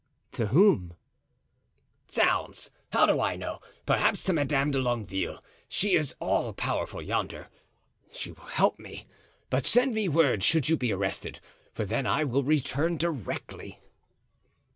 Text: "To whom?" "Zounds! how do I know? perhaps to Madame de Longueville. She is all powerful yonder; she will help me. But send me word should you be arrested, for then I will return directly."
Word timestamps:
"To 0.31 0.47
whom?" 0.47 0.95
"Zounds! 2.09 2.71
how 2.91 3.05
do 3.05 3.21
I 3.21 3.35
know? 3.35 3.59
perhaps 3.85 4.23
to 4.23 4.33
Madame 4.33 4.71
de 4.71 4.79
Longueville. 4.79 5.43
She 5.69 5.93
is 5.93 6.15
all 6.19 6.53
powerful 6.53 7.03
yonder; 7.03 7.49
she 8.11 8.31
will 8.31 8.47
help 8.47 8.79
me. 8.79 9.05
But 9.51 9.67
send 9.67 9.93
me 9.93 10.09
word 10.09 10.41
should 10.41 10.69
you 10.69 10.75
be 10.75 10.91
arrested, 10.91 11.39
for 11.75 11.85
then 11.85 12.07
I 12.07 12.23
will 12.23 12.41
return 12.41 12.97
directly." 12.97 13.79